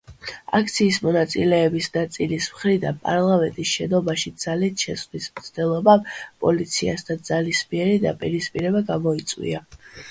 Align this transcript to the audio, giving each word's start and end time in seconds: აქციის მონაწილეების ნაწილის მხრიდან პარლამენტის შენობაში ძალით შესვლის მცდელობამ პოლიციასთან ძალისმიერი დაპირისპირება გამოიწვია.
აქციის 0.59 0.95
მონაწილეების 1.07 1.89
ნაწილის 1.97 2.47
მხრიდან 2.55 2.97
პარლამენტის 3.03 3.75
შენობაში 3.75 4.33
ძალით 4.45 4.87
შესვლის 4.87 5.29
მცდელობამ 5.37 6.11
პოლიციასთან 6.47 7.25
ძალისმიერი 7.31 8.05
დაპირისპირება 8.09 8.87
გამოიწვია. 8.95 9.65